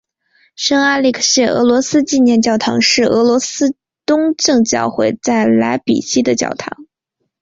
[0.55, 6.87] 圣阿列克谢俄罗斯纪念教堂是俄罗斯东正教会在莱比锡的教堂。